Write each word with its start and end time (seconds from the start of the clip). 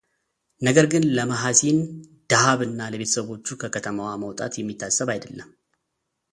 ነገር 0.65 0.85
ግን 0.93 1.03
ለማሃሲን 1.17 1.77
ዳሃብ 2.31 2.59
እና 2.67 2.79
ለቤተሰቦቿ 2.93 3.45
ከከተማዋ 3.63 4.09
መውጣት 4.25 4.53
የሚታሰብ 4.61 5.09
አይደለም። 5.15 5.49